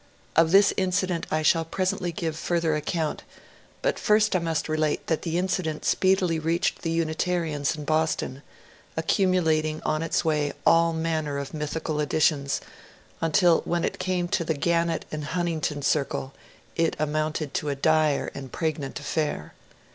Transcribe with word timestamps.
Of 0.35 0.51
this 0.51 0.73
incident 0.77 1.27
I 1.29 1.43
shall 1.43 1.63
presently 1.63 2.11
give 2.11 2.35
further 2.35 2.75
account, 2.75 3.21
but 3.83 3.99
first 3.99 4.33
must 4.41 4.67
relate 4.67 5.05
that 5.05 5.21
the 5.21 5.37
incident 5.37 5.85
speedily 5.85 6.39
reached 6.39 6.81
the 6.81 6.89
Unitarians 6.89 7.75
in 7.75 7.85
Boston, 7.85 8.41
accumulating 8.97 9.79
on 9.85 10.01
its 10.01 10.25
way 10.25 10.53
all 10.65 10.91
manner 10.91 11.37
of 11.37 11.53
mythical 11.53 11.99
additions, 11.99 12.61
until 13.21 13.61
when 13.63 13.83
it 13.85 13.99
came 13.99 14.27
to 14.29 14.43
the 14.43 14.55
Gannett 14.55 15.05
and 15.11 15.23
Huntington 15.23 15.83
circle 15.83 16.33
it 16.75 16.95
amounted 16.97 17.53
to 17.53 17.69
a 17.69 17.75
dire 17.75 18.31
and 18.33 18.51
pregnant 18.51 18.99
affair. 18.99 19.53